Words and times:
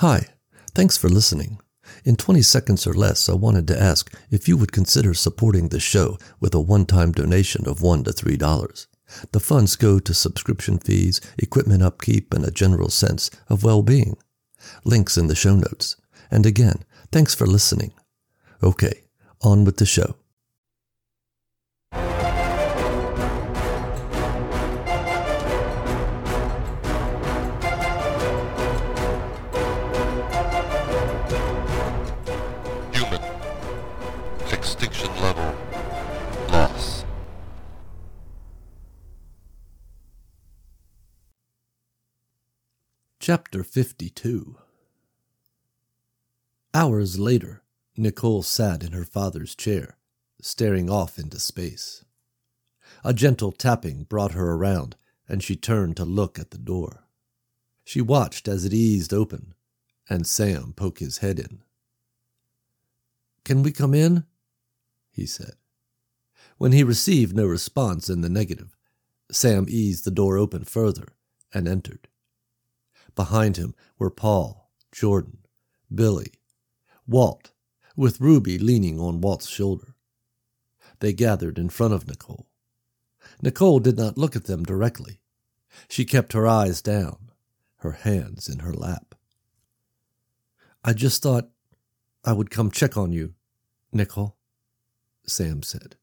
Hi, 0.00 0.26
thanks 0.74 0.98
for 0.98 1.08
listening. 1.08 1.58
In 2.04 2.16
20 2.16 2.42
seconds 2.42 2.86
or 2.86 2.92
less, 2.92 3.30
I 3.30 3.32
wanted 3.32 3.66
to 3.68 3.80
ask 3.80 4.14
if 4.30 4.46
you 4.46 4.58
would 4.58 4.70
consider 4.70 5.14
supporting 5.14 5.70
the 5.70 5.80
show 5.80 6.18
with 6.38 6.54
a 6.54 6.60
one 6.60 6.84
time 6.84 7.12
donation 7.12 7.66
of 7.66 7.78
$1 7.78 8.04
to 8.04 8.10
$3. 8.12 8.86
The 9.32 9.40
funds 9.40 9.74
go 9.74 9.98
to 9.98 10.12
subscription 10.12 10.76
fees, 10.76 11.22
equipment 11.38 11.82
upkeep, 11.82 12.34
and 12.34 12.44
a 12.44 12.50
general 12.50 12.90
sense 12.90 13.30
of 13.48 13.64
well 13.64 13.82
being. 13.82 14.18
Links 14.84 15.16
in 15.16 15.28
the 15.28 15.34
show 15.34 15.56
notes. 15.56 15.96
And 16.30 16.44
again, 16.44 16.84
thanks 17.10 17.34
for 17.34 17.46
listening. 17.46 17.94
Okay, 18.62 19.00
on 19.40 19.64
with 19.64 19.78
the 19.78 19.86
show. 19.86 20.16
Chapter 43.28 43.64
52 43.64 44.54
Hours 46.72 47.18
later, 47.18 47.64
Nicole 47.96 48.44
sat 48.44 48.84
in 48.84 48.92
her 48.92 49.04
father's 49.04 49.56
chair, 49.56 49.96
staring 50.40 50.88
off 50.88 51.18
into 51.18 51.40
space. 51.40 52.04
A 53.02 53.12
gentle 53.12 53.50
tapping 53.50 54.04
brought 54.04 54.34
her 54.34 54.52
around, 54.52 54.94
and 55.28 55.42
she 55.42 55.56
turned 55.56 55.96
to 55.96 56.04
look 56.04 56.38
at 56.38 56.52
the 56.52 56.56
door. 56.56 57.08
She 57.84 58.00
watched 58.00 58.46
as 58.46 58.64
it 58.64 58.72
eased 58.72 59.12
open, 59.12 59.54
and 60.08 60.24
Sam 60.24 60.72
poke 60.72 61.00
his 61.00 61.18
head 61.18 61.40
in. 61.40 61.64
Can 63.44 63.64
we 63.64 63.72
come 63.72 63.92
in? 63.92 64.22
he 65.10 65.26
said. 65.26 65.54
When 66.58 66.70
he 66.70 66.84
received 66.84 67.34
no 67.34 67.46
response 67.46 68.08
in 68.08 68.20
the 68.20 68.28
negative, 68.28 68.76
Sam 69.32 69.66
eased 69.68 70.04
the 70.04 70.12
door 70.12 70.38
open 70.38 70.62
further 70.62 71.08
and 71.52 71.66
entered. 71.66 72.06
Behind 73.16 73.56
him 73.56 73.74
were 73.98 74.10
Paul, 74.10 74.70
Jordan, 74.92 75.38
Billy, 75.92 76.34
Walt, 77.08 77.50
with 77.96 78.20
Ruby 78.20 78.58
leaning 78.58 79.00
on 79.00 79.20
Walt's 79.20 79.48
shoulder. 79.48 79.96
They 81.00 81.12
gathered 81.12 81.58
in 81.58 81.70
front 81.70 81.94
of 81.94 82.06
Nicole. 82.06 82.46
Nicole 83.42 83.80
did 83.80 83.96
not 83.96 84.18
look 84.18 84.36
at 84.36 84.44
them 84.44 84.64
directly. 84.64 85.20
She 85.88 86.04
kept 86.04 86.34
her 86.34 86.46
eyes 86.46 86.80
down, 86.82 87.30
her 87.78 87.92
hands 87.92 88.48
in 88.48 88.60
her 88.60 88.72
lap. 88.72 89.14
I 90.84 90.92
just 90.92 91.22
thought 91.22 91.50
I 92.22 92.32
would 92.32 92.50
come 92.50 92.70
check 92.70 92.96
on 92.96 93.12
you, 93.12 93.34
Nicole, 93.92 94.36
Sam 95.26 95.62
said. 95.62 95.96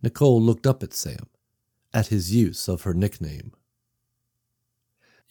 Nicole 0.00 0.40
looked 0.40 0.66
up 0.66 0.82
at 0.82 0.94
Sam, 0.94 1.26
at 1.92 2.08
his 2.08 2.32
use 2.32 2.68
of 2.68 2.82
her 2.82 2.94
nickname. 2.94 3.52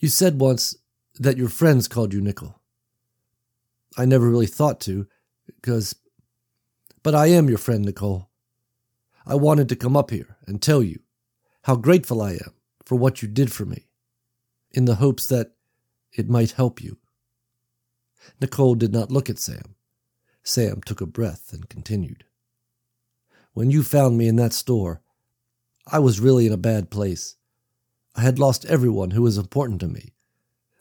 You 0.04 0.09
said 0.09 0.42
once 0.42 0.76
that 1.18 1.38
your 1.38 1.48
friends 1.48 1.88
called 1.88 2.14
you 2.14 2.20
Nickel. 2.20 2.59
I 3.98 4.04
never 4.04 4.28
really 4.28 4.48
thought 4.48 4.82
to, 4.82 5.08
because. 5.45 5.95
But 7.04 7.16
I 7.16 7.28
am 7.28 7.48
your 7.48 7.58
friend, 7.58 7.86
Nicole. 7.86 8.30
I 9.26 9.36
wanted 9.36 9.70
to 9.70 9.78
come 9.78 9.95
up 9.95 10.12
here 10.12 10.36
and 10.45 10.62
tell 10.62 10.84
you 10.84 11.00
how 11.62 11.78
grateful 11.78 12.22
I 12.22 12.32
am 12.32 12.54
for 12.84 12.98
what 12.98 13.22
you 13.22 13.30
did 13.30 13.54
for 13.54 13.64
me, 13.64 13.88
in 14.72 14.84
the 14.84 14.95
hopes 14.95 15.26
that 15.28 15.54
it 16.12 16.28
might 16.28 16.52
help 16.52 16.84
you. 16.84 16.98
Nicole 18.42 18.76
did 18.76 18.92
not 18.92 19.10
look 19.10 19.30
at 19.30 19.40
Sam. 19.40 19.73
Sam 20.44 20.82
took 20.82 21.00
a 21.00 21.06
breath 21.06 21.54
and 21.54 21.70
continued. 21.70 22.26
When 23.54 23.72
you 23.72 23.84
found 23.84 24.17
me 24.17 24.28
in 24.28 24.36
that 24.36 24.52
store, 24.52 25.02
I 25.88 26.00
was 26.00 26.20
really 26.20 26.45
in 26.45 26.52
a 26.52 26.58
bad 26.58 26.89
place. 26.89 27.38
I 28.16 28.22
had 28.22 28.40
lost 28.40 28.66
everyone 28.66 29.12
who 29.12 29.24
was 29.24 29.38
important 29.38 29.80
to 29.82 29.88
me, 29.88 30.14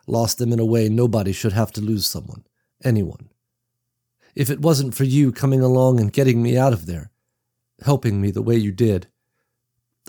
lost 0.07 0.39
them 0.39 0.53
in 0.53 0.59
a 0.59 0.65
way 0.65 0.89
nobody 0.89 1.33
should 1.33 1.53
have 1.53 1.73
to 1.73 1.81
lose 1.81 2.07
someone, 2.07 2.45
anyone. 2.85 3.31
If 4.35 4.51
it 4.51 4.61
wasn't 4.61 4.95
for 4.95 5.05
you 5.05 5.33
coming 5.33 5.61
along 5.61 6.01
and 6.01 6.13
getting 6.13 6.43
me 6.43 6.57
out 6.57 6.73
of 6.73 6.87
there, 6.87 7.11
helping 7.85 8.21
me 8.21 8.31
the 8.31 8.43
way 8.43 8.57
you 8.57 8.73
did, 8.73 9.09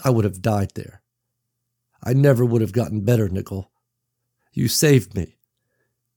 I 0.04 0.10
would 0.10 0.26
have 0.26 0.42
died 0.42 0.72
there. 0.76 1.02
I 2.04 2.14
never 2.14 2.44
would 2.44 2.62
have 2.62 2.74
gotten 2.74 3.02
better, 3.02 3.30
Nickel. 3.30 3.72
You 4.52 4.68
saved 4.68 5.16
me, 5.16 5.38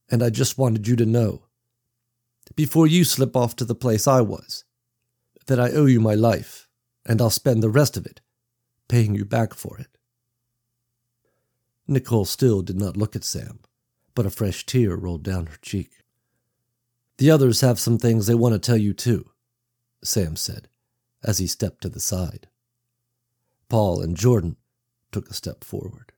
and 0.09 0.21
I 0.21 0.29
just 0.29 0.57
wanted 0.57 0.87
you 0.87 0.95
to 0.97 1.05
know, 1.05 1.43
before 2.55 2.87
you 2.87 3.03
slip 3.03 3.35
off 3.35 3.55
to 3.57 3.65
the 3.65 3.75
place 3.75 4.07
I 4.07 4.21
was, 4.21 4.63
that 5.47 5.59
I 5.59 5.71
owe 5.71 5.85
you 5.85 5.99
my 5.99 6.15
life, 6.15 6.67
and 7.05 7.21
I'll 7.21 7.29
spend 7.29 7.63
the 7.63 7.69
rest 7.69 7.97
of 7.97 8.05
it 8.05 8.21
paying 8.87 9.15
you 9.15 9.25
back 9.25 9.53
for 9.53 9.77
it. 9.77 9.96
Nicole 11.87 12.25
still 12.25 12.61
did 12.61 12.77
not 12.77 12.97
look 12.97 13.15
at 13.15 13.23
Sam, 13.23 13.59
but 14.13 14.25
a 14.25 14.29
fresh 14.29 14.65
tear 14.65 14.95
rolled 14.95 15.23
down 15.23 15.47
her 15.47 15.57
cheek. 15.61 15.91
The 17.17 17.31
others 17.31 17.61
have 17.61 17.79
some 17.79 17.97
things 17.97 18.27
they 18.27 18.35
want 18.35 18.53
to 18.53 18.59
tell 18.59 18.77
you, 18.77 18.93
too, 18.93 19.29
Sam 20.03 20.35
said, 20.35 20.67
as 21.23 21.37
he 21.37 21.47
stepped 21.47 21.81
to 21.81 21.89
the 21.89 21.99
side. 21.99 22.47
Paul 23.69 24.01
and 24.01 24.15
Jordan 24.15 24.57
took 25.11 25.29
a 25.29 25.33
step 25.33 25.63
forward. 25.63 26.11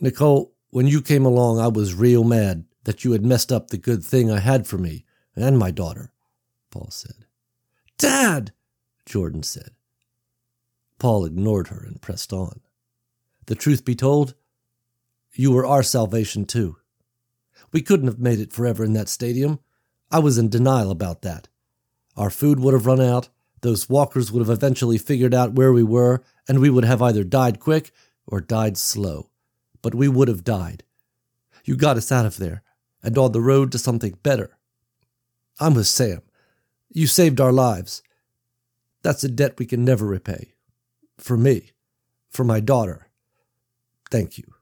Nicole, 0.00 0.54
when 0.70 0.86
you 0.86 1.00
came 1.00 1.24
along, 1.24 1.58
I 1.58 1.68
was 1.68 1.94
real 1.94 2.24
mad 2.24 2.64
that 2.84 3.04
you 3.04 3.12
had 3.12 3.24
messed 3.24 3.50
up 3.50 3.68
the 3.68 3.78
good 3.78 4.04
thing 4.04 4.30
I 4.30 4.40
had 4.40 4.66
for 4.66 4.78
me 4.78 5.04
and 5.36 5.58
my 5.58 5.70
daughter, 5.70 6.12
Paul 6.70 6.88
said. 6.90 7.26
Dad, 7.98 8.52
Jordan 9.06 9.42
said. 9.42 9.70
Paul 10.98 11.24
ignored 11.24 11.68
her 11.68 11.82
and 11.84 12.00
pressed 12.00 12.32
on. 12.32 12.60
The 13.46 13.54
truth 13.54 13.84
be 13.84 13.94
told, 13.94 14.34
you 15.32 15.52
were 15.52 15.66
our 15.66 15.82
salvation 15.82 16.44
too. 16.44 16.76
We 17.72 17.82
couldn't 17.82 18.06
have 18.06 18.20
made 18.20 18.38
it 18.38 18.52
forever 18.52 18.84
in 18.84 18.92
that 18.92 19.08
stadium. 19.08 19.58
I 20.10 20.20
was 20.20 20.38
in 20.38 20.48
denial 20.48 20.90
about 20.90 21.22
that. 21.22 21.48
Our 22.16 22.30
food 22.30 22.60
would 22.60 22.74
have 22.74 22.86
run 22.86 23.00
out, 23.00 23.28
those 23.62 23.88
walkers 23.88 24.30
would 24.30 24.40
have 24.40 24.50
eventually 24.50 24.98
figured 24.98 25.34
out 25.34 25.54
where 25.54 25.72
we 25.72 25.82
were, 25.82 26.22
and 26.46 26.60
we 26.60 26.70
would 26.70 26.84
have 26.84 27.02
either 27.02 27.24
died 27.24 27.58
quick 27.58 27.92
or 28.26 28.40
died 28.40 28.76
slow. 28.76 29.30
But 29.82 29.94
we 29.94 30.06
would 30.06 30.28
have 30.28 30.44
died. 30.44 30.84
You 31.64 31.76
got 31.76 31.96
us 31.96 32.12
out 32.12 32.26
of 32.26 32.36
there, 32.36 32.62
and 33.02 33.16
on 33.18 33.32
the 33.32 33.40
road 33.40 33.72
to 33.72 33.78
something 33.78 34.18
better. 34.22 34.56
I'm 35.58 35.74
with 35.74 35.86
Sam. 35.86 36.22
You 36.90 37.06
saved 37.06 37.40
our 37.40 37.52
lives. 37.52 38.02
That's 39.02 39.24
a 39.24 39.28
debt 39.28 39.58
we 39.58 39.66
can 39.66 39.84
never 39.84 40.06
repay. 40.06 40.54
For 41.18 41.36
me. 41.36 41.72
For 42.30 42.44
my 42.44 42.60
daughter. 42.60 43.03
Thank 44.14 44.38
you. 44.38 44.54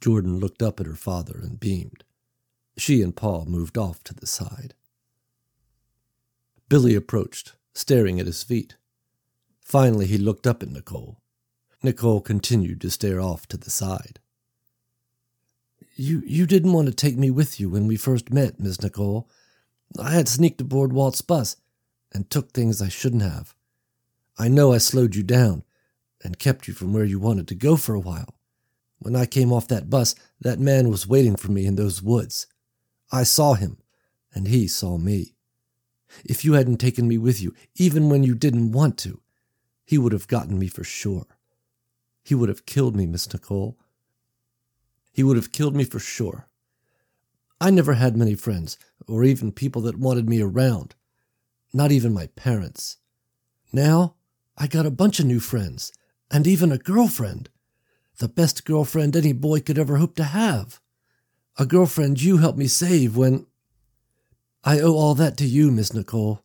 Jordan 0.00 0.38
looked 0.38 0.62
up 0.62 0.80
at 0.80 0.86
her 0.86 0.94
father 0.94 1.38
and 1.42 1.60
beamed. 1.60 2.04
She 2.74 3.02
and 3.02 3.14
Paul 3.14 3.44
moved 3.44 3.76
off 3.76 4.02
to 4.04 4.14
the 4.14 4.26
side. 4.26 4.72
Billy 6.70 6.94
approached, 6.94 7.52
staring 7.74 8.18
at 8.18 8.24
his 8.24 8.42
feet. 8.42 8.76
Finally, 9.60 10.06
he 10.06 10.16
looked 10.16 10.46
up 10.46 10.62
at 10.62 10.70
Nicole. 10.70 11.20
Nicole 11.82 12.22
continued 12.22 12.80
to 12.80 12.90
stare 12.90 13.20
off 13.20 13.46
to 13.48 13.58
the 13.58 13.68
side. 13.70 14.20
You, 15.94 16.22
you 16.24 16.46
didn't 16.46 16.72
want 16.72 16.88
to 16.88 16.94
take 16.94 17.18
me 17.18 17.30
with 17.30 17.60
you 17.60 17.68
when 17.68 17.86
we 17.86 17.96
first 17.98 18.32
met, 18.32 18.58
Miss 18.58 18.80
Nicole. 18.80 19.28
I 20.00 20.12
had 20.12 20.28
sneaked 20.28 20.62
aboard 20.62 20.94
Walt's 20.94 21.20
bus 21.20 21.58
and 22.10 22.30
took 22.30 22.52
things 22.52 22.80
I 22.80 22.88
shouldn't 22.88 23.20
have. 23.20 23.54
I 24.38 24.48
know 24.48 24.72
I 24.72 24.78
slowed 24.78 25.14
you 25.14 25.22
down 25.22 25.62
and 26.24 26.38
kept 26.38 26.66
you 26.66 26.74
from 26.74 26.92
where 26.92 27.04
you 27.04 27.20
wanted 27.20 27.46
to 27.48 27.54
go 27.54 27.76
for 27.76 27.94
a 27.94 28.00
while. 28.00 28.34
When 28.98 29.14
I 29.14 29.26
came 29.26 29.52
off 29.52 29.68
that 29.68 29.90
bus, 29.90 30.14
that 30.40 30.58
man 30.58 30.88
was 30.88 31.06
waiting 31.06 31.36
for 31.36 31.52
me 31.52 31.66
in 31.66 31.76
those 31.76 32.02
woods. 32.02 32.46
I 33.12 33.22
saw 33.22 33.54
him, 33.54 33.76
and 34.34 34.48
he 34.48 34.66
saw 34.66 34.96
me. 34.96 35.34
If 36.24 36.44
you 36.44 36.54
hadn't 36.54 36.78
taken 36.78 37.06
me 37.06 37.18
with 37.18 37.42
you, 37.42 37.54
even 37.76 38.08
when 38.08 38.24
you 38.24 38.34
didn't 38.34 38.72
want 38.72 38.96
to, 38.98 39.20
he 39.84 39.98
would 39.98 40.12
have 40.12 40.26
gotten 40.26 40.58
me 40.58 40.68
for 40.68 40.84
sure. 40.84 41.26
He 42.22 42.34
would 42.34 42.48
have 42.48 42.64
killed 42.64 42.96
me, 42.96 43.04
Miss 43.04 43.30
Nicole. 43.30 43.76
He 45.12 45.22
would 45.22 45.36
have 45.36 45.52
killed 45.52 45.76
me 45.76 45.84
for 45.84 45.98
sure. 45.98 46.48
I 47.60 47.70
never 47.70 47.94
had 47.94 48.16
many 48.16 48.34
friends, 48.34 48.78
or 49.06 49.24
even 49.24 49.52
people 49.52 49.82
that 49.82 49.98
wanted 49.98 50.28
me 50.28 50.40
around. 50.40 50.94
Not 51.72 51.92
even 51.92 52.14
my 52.14 52.28
parents. 52.28 52.96
Now, 53.72 54.14
I 54.56 54.66
got 54.66 54.86
a 54.86 54.90
bunch 54.90 55.20
of 55.20 55.26
new 55.26 55.40
friends, 55.40 55.92
and 56.30 56.46
even 56.46 56.72
a 56.72 56.78
girlfriend. 56.78 57.48
The 58.18 58.28
best 58.28 58.64
girlfriend 58.64 59.16
any 59.16 59.32
boy 59.32 59.60
could 59.60 59.78
ever 59.78 59.96
hope 59.96 60.14
to 60.16 60.24
have. 60.24 60.80
A 61.58 61.66
girlfriend 61.66 62.22
you 62.22 62.38
helped 62.38 62.58
me 62.58 62.66
save 62.66 63.16
when. 63.16 63.46
I 64.62 64.80
owe 64.80 64.94
all 64.94 65.14
that 65.14 65.36
to 65.38 65.44
you, 65.44 65.70
Miss 65.70 65.92
Nicole. 65.92 66.42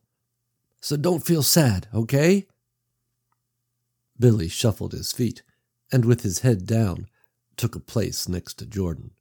So 0.80 0.96
don't 0.96 1.24
feel 1.24 1.42
sad, 1.42 1.88
okay? 1.94 2.46
Billy 4.18 4.48
shuffled 4.48 4.92
his 4.92 5.12
feet, 5.12 5.42
and 5.90 6.04
with 6.04 6.22
his 6.22 6.40
head 6.40 6.66
down, 6.66 7.08
took 7.56 7.74
a 7.74 7.80
place 7.80 8.28
next 8.28 8.54
to 8.54 8.66
Jordan. 8.66 9.12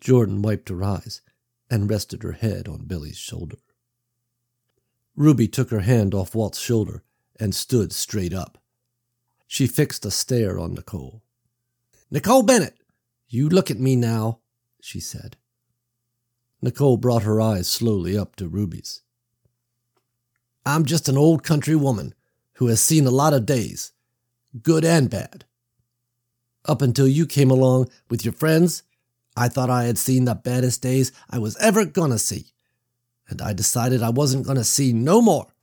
Jordan 0.00 0.42
wiped 0.42 0.68
her 0.68 0.82
eyes 0.82 1.20
and 1.70 1.90
rested 1.90 2.22
her 2.22 2.32
head 2.32 2.68
on 2.68 2.84
Billy's 2.84 3.18
shoulder. 3.18 3.56
Ruby 5.16 5.48
took 5.48 5.70
her 5.70 5.80
hand 5.80 6.14
off 6.14 6.34
Walt's 6.34 6.60
shoulder 6.60 7.02
and 7.40 7.54
stood 7.54 7.92
straight 7.92 8.32
up. 8.32 8.58
She 9.48 9.66
fixed 9.66 10.04
a 10.04 10.10
stare 10.10 10.58
on 10.58 10.74
Nicole. 10.74 11.22
Nicole 12.10 12.42
Bennett, 12.42 12.76
you 13.28 13.48
look 13.48 13.70
at 13.70 13.80
me 13.80 13.96
now, 13.96 14.40
she 14.80 15.00
said. 15.00 15.36
Nicole 16.60 16.98
brought 16.98 17.22
her 17.22 17.40
eyes 17.40 17.66
slowly 17.66 18.16
up 18.16 18.36
to 18.36 18.46
Ruby's. 18.46 19.00
I'm 20.66 20.84
just 20.84 21.08
an 21.08 21.16
old 21.16 21.42
country 21.42 21.74
woman 21.74 22.14
who 22.54 22.66
has 22.66 22.82
seen 22.82 23.06
a 23.06 23.10
lot 23.10 23.32
of 23.32 23.46
days, 23.46 23.92
good 24.62 24.84
and 24.84 25.08
bad. 25.08 25.46
Up 26.66 26.82
until 26.82 27.08
you 27.08 27.26
came 27.26 27.50
along 27.50 27.88
with 28.10 28.26
your 28.26 28.34
friends, 28.34 28.82
I 29.34 29.48
thought 29.48 29.70
I 29.70 29.84
had 29.84 29.96
seen 29.96 30.26
the 30.26 30.34
baddest 30.34 30.82
days 30.82 31.10
I 31.30 31.38
was 31.38 31.56
ever 31.56 31.86
gonna 31.86 32.18
see, 32.18 32.52
and 33.28 33.40
I 33.40 33.54
decided 33.54 34.02
I 34.02 34.10
wasn't 34.10 34.46
gonna 34.46 34.64
see 34.64 34.92
no 34.92 35.22
more. 35.22 35.54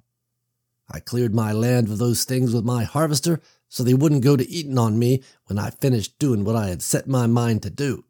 I 0.89 0.99
cleared 0.99 1.33
my 1.33 1.51
land 1.51 1.89
of 1.89 1.97
those 1.97 2.23
things 2.23 2.53
with 2.53 2.63
my 2.63 2.83
harvester 2.83 3.41
so 3.67 3.83
they 3.83 3.93
wouldn't 3.93 4.23
go 4.23 4.37
to 4.37 4.49
eating 4.49 4.77
on 4.77 4.99
me 4.99 5.23
when 5.45 5.57
I 5.57 5.69
finished 5.69 6.19
doing 6.19 6.43
what 6.43 6.55
I 6.55 6.67
had 6.67 6.81
set 6.81 7.07
my 7.07 7.27
mind 7.27 7.63
to 7.63 7.69
do. 7.69 8.05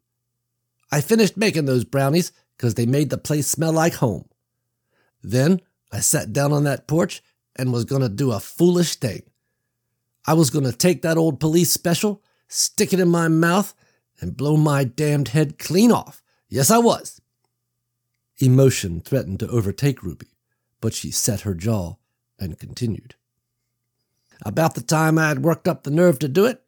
I 0.92 1.00
finished 1.00 1.36
making 1.36 1.64
those 1.64 1.84
brownies 1.84 2.32
because 2.56 2.74
they 2.74 2.86
made 2.86 3.10
the 3.10 3.18
place 3.18 3.46
smell 3.46 3.72
like 3.72 3.94
home. 3.94 4.28
Then 5.22 5.60
I 5.90 6.00
sat 6.00 6.32
down 6.32 6.52
on 6.52 6.64
that 6.64 6.86
porch 6.86 7.22
and 7.56 7.72
was 7.72 7.84
going 7.84 8.02
to 8.02 8.08
do 8.08 8.32
a 8.32 8.40
foolish 8.40 8.96
thing. 8.96 9.22
I 10.26 10.34
was 10.34 10.50
going 10.50 10.64
to 10.64 10.72
take 10.72 11.02
that 11.02 11.16
old 11.16 11.40
police 11.40 11.72
special, 11.72 12.22
stick 12.48 12.92
it 12.92 13.00
in 13.00 13.08
my 13.08 13.28
mouth, 13.28 13.74
and 14.20 14.36
blow 14.36 14.56
my 14.56 14.84
damned 14.84 15.28
head 15.28 15.58
clean 15.58 15.90
off. 15.90 16.22
Yes, 16.48 16.70
I 16.70 16.78
was. 16.78 17.20
Emotion 18.38 19.00
threatened 19.00 19.40
to 19.40 19.48
overtake 19.48 20.02
Ruby, 20.02 20.28
but 20.80 20.94
she 20.94 21.10
set 21.10 21.40
her 21.40 21.54
jaw 21.54 21.96
and 22.38 22.58
continued. 22.58 23.14
About 24.44 24.74
the 24.74 24.82
time 24.82 25.18
I 25.18 25.28
had 25.28 25.42
worked 25.42 25.66
up 25.66 25.82
the 25.82 25.90
nerve 25.90 26.18
to 26.20 26.28
do 26.28 26.44
it, 26.46 26.62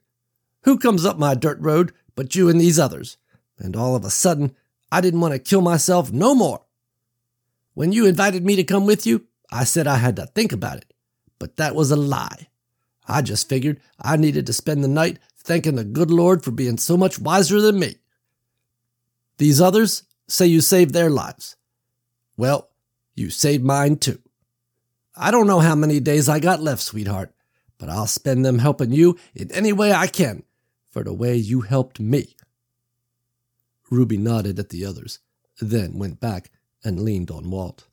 who 0.62 0.78
comes 0.78 1.04
up 1.04 1.18
my 1.18 1.34
dirt 1.34 1.58
road 1.60 1.92
but 2.14 2.34
you 2.34 2.48
and 2.48 2.60
these 2.60 2.78
others? 2.78 3.16
And 3.58 3.76
all 3.76 3.94
of 3.94 4.04
a 4.04 4.10
sudden, 4.10 4.54
I 4.90 5.00
didn't 5.00 5.20
want 5.20 5.32
to 5.34 5.38
kill 5.38 5.60
myself 5.60 6.12
no 6.12 6.34
more. 6.34 6.62
When 7.74 7.92
you 7.92 8.06
invited 8.06 8.44
me 8.44 8.56
to 8.56 8.64
come 8.64 8.86
with 8.86 9.06
you, 9.06 9.26
I 9.50 9.64
said 9.64 9.86
I 9.86 9.96
had 9.96 10.16
to 10.16 10.26
think 10.26 10.52
about 10.52 10.78
it, 10.78 10.92
but 11.38 11.56
that 11.56 11.74
was 11.74 11.90
a 11.90 11.96
lie. 11.96 12.48
I 13.06 13.22
just 13.22 13.48
figured 13.48 13.80
I 14.00 14.16
needed 14.16 14.46
to 14.46 14.52
spend 14.52 14.82
the 14.84 14.88
night 14.88 15.18
thanking 15.36 15.76
the 15.76 15.84
good 15.84 16.10
Lord 16.10 16.44
for 16.44 16.50
being 16.50 16.76
so 16.76 16.96
much 16.96 17.18
wiser 17.18 17.60
than 17.60 17.78
me. 17.78 17.96
These 19.38 19.60
others 19.60 20.02
say 20.26 20.46
you 20.46 20.60
saved 20.60 20.92
their 20.92 21.08
lives. 21.08 21.56
Well, 22.36 22.68
you 23.14 23.30
saved 23.30 23.64
mine 23.64 23.96
too. 23.96 24.20
I 25.20 25.32
don't 25.32 25.48
know 25.48 25.58
how 25.58 25.74
many 25.74 25.98
days 25.98 26.28
I 26.28 26.38
got 26.38 26.62
left, 26.62 26.80
sweetheart, 26.80 27.34
but 27.76 27.88
I'll 27.88 28.06
spend 28.06 28.44
them 28.44 28.60
helping 28.60 28.92
you 28.92 29.18
in 29.34 29.50
any 29.50 29.72
way 29.72 29.92
I 29.92 30.06
can 30.06 30.44
for 30.90 31.02
the 31.02 31.12
way 31.12 31.34
you 31.34 31.62
helped 31.62 31.98
me. 31.98 32.36
Ruby 33.90 34.16
nodded 34.16 34.60
at 34.60 34.68
the 34.68 34.84
others, 34.84 35.18
then 35.60 35.98
went 35.98 36.20
back 36.20 36.50
and 36.84 37.00
leaned 37.00 37.32
on 37.32 37.50
Walt. 37.50 37.88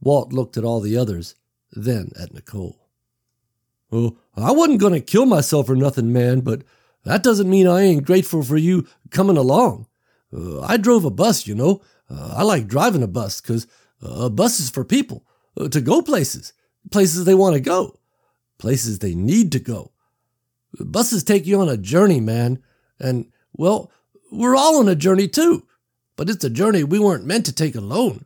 Walt 0.00 0.32
looked 0.32 0.56
at 0.56 0.64
all 0.64 0.80
the 0.80 0.96
others, 0.96 1.34
then 1.72 2.12
at 2.18 2.32
Nicole. 2.32 2.88
Well, 3.90 4.16
I 4.36 4.52
wasn't 4.52 4.80
going 4.80 4.92
to 4.92 5.00
kill 5.00 5.26
myself 5.26 5.68
or 5.68 5.74
nothing, 5.74 6.12
man, 6.12 6.40
but 6.40 6.62
that 7.04 7.24
doesn't 7.24 7.50
mean 7.50 7.66
I 7.66 7.80
ain't 7.80 8.06
grateful 8.06 8.44
for 8.44 8.56
you 8.56 8.86
coming 9.10 9.36
along. 9.36 9.86
Uh, 10.32 10.60
I 10.60 10.76
drove 10.76 11.04
a 11.04 11.10
bus, 11.10 11.48
you 11.48 11.56
know. 11.56 11.80
Uh, 12.08 12.34
I 12.36 12.42
like 12.44 12.68
driving 12.68 13.02
a 13.02 13.08
bus 13.08 13.40
because 13.40 13.66
uh, 14.04 14.26
a 14.26 14.30
bus 14.30 14.60
is 14.60 14.70
for 14.70 14.84
people 14.84 15.24
to 15.66 15.80
go 15.80 16.02
places, 16.02 16.52
places 16.90 17.24
they 17.24 17.34
want 17.34 17.54
to 17.54 17.60
go, 17.60 17.98
places 18.58 18.98
they 18.98 19.14
need 19.14 19.52
to 19.52 19.58
go. 19.58 19.92
Buses 20.78 21.24
take 21.24 21.46
you 21.46 21.60
on 21.60 21.68
a 21.68 21.76
journey, 21.76 22.20
man. 22.20 22.62
And, 23.00 23.30
well, 23.54 23.90
we're 24.30 24.56
all 24.56 24.78
on 24.78 24.88
a 24.88 24.94
journey 24.94 25.28
too, 25.28 25.66
but 26.16 26.28
it's 26.28 26.44
a 26.44 26.50
journey 26.50 26.84
we 26.84 26.98
weren't 26.98 27.24
meant 27.24 27.46
to 27.46 27.52
take 27.52 27.74
alone. 27.74 28.24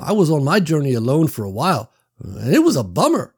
I 0.00 0.12
was 0.12 0.30
on 0.30 0.44
my 0.44 0.60
journey 0.60 0.94
alone 0.94 1.28
for 1.28 1.44
a 1.44 1.50
while, 1.50 1.92
and 2.22 2.54
it 2.54 2.60
was 2.60 2.76
a 2.76 2.84
bummer. 2.84 3.34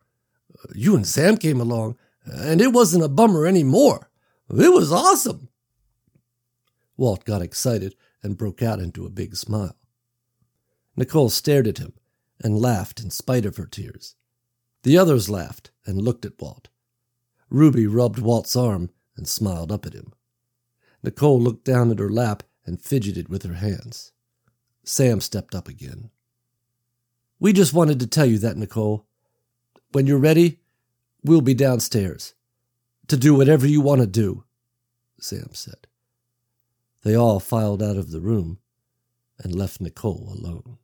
You 0.75 0.97
and 0.97 1.07
Sam 1.07 1.37
came 1.37 1.61
along, 1.61 1.97
and 2.25 2.61
it 2.61 2.73
wasn't 2.73 3.05
a 3.05 3.09
bummer 3.09 3.47
anymore. 3.47 4.11
It 4.51 4.73
was 4.73 4.93
awesome. 4.93 5.49
Walt 6.97 7.25
got 7.25 7.43
excited 7.43 7.95
and 8.23 8.37
broke 8.37 8.63
out 8.63 8.79
into 8.79 9.07
a 9.07 9.11
big 9.11 9.35
smile. 9.35 9.77
Nicole 10.97 11.31
stared 11.31 11.67
at 11.67 11.79
him 11.79 11.95
and 12.43 12.59
laughed 12.59 13.01
in 13.01 13.11
spite 13.11 13.47
of 13.47 13.57
her 13.57 13.67
tears. 13.67 14.15
The 14.83 14.99
others 14.99 15.31
laughed 15.31 15.71
and 15.87 16.03
looked 16.03 16.25
at 16.25 16.41
Walt. 16.41 16.69
Ruby 17.51 17.87
rubbed 17.87 18.19
Walt's 18.19 18.57
arm 18.57 18.91
and 19.17 19.29
smiled 19.29 19.71
up 19.71 19.87
at 19.87 19.95
him. 19.95 20.13
Nicole 21.03 21.41
looked 21.41 21.65
down 21.65 21.91
at 21.91 21.99
her 21.99 22.11
lap 22.11 22.43
and 22.65 22.81
fidgeted 22.81 23.29
with 23.29 23.43
her 23.43 23.55
hands. 23.55 24.13
Sam 24.85 25.21
stepped 25.21 25.55
up 25.55 25.69
again. 25.69 26.11
We 27.39 27.53
just 27.53 27.75
wanted 27.75 28.01
to 28.01 28.07
tell 28.07 28.27
you 28.27 28.39
that, 28.39 28.57
Nicole. 28.57 29.07
When 29.91 30.07
you're 30.07 30.19
ready, 30.19 30.61
we'll 31.23 31.41
be 31.41 31.55
downstairs 31.55 32.35
to 33.09 33.17
do 33.17 33.35
whatever 33.35 33.67
you 33.67 33.81
want 33.81 34.01
to 34.01 34.07
do, 34.07 34.45
Sam 35.21 35.51
said. 35.53 35.87
They 37.03 37.17
all 37.17 37.41
filed 37.41 37.83
out 37.83 37.97
of 37.97 38.11
the 38.11 38.21
room 38.21 38.59
and 39.39 39.55
left 39.55 39.81
Nicole 39.81 40.33
alone. 40.33 40.79